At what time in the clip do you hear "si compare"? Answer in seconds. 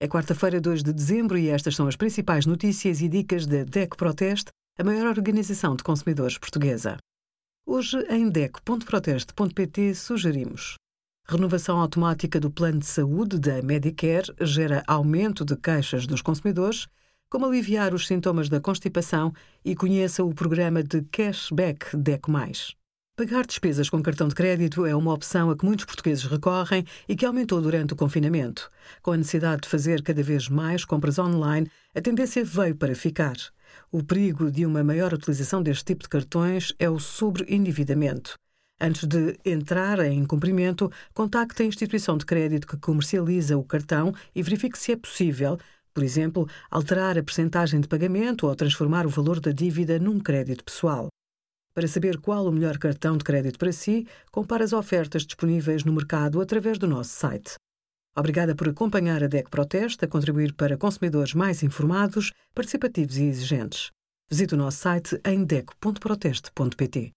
53.72-54.62